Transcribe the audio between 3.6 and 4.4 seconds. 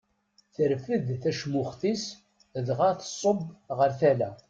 ɣer tala.